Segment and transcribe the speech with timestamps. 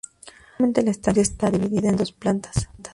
[0.53, 2.67] Actualmente, la estancia está dividida en dos plantas.